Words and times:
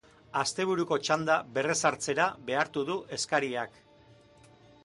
Asteburuko 0.43 0.97
txanda 1.07 1.35
berrezartzera 1.59 2.27
behartu 2.49 2.85
du 2.91 2.99
eskariak. 3.19 3.81